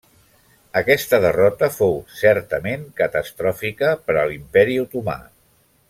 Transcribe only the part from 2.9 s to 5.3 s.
catastròfica per a l'Imperi otomà.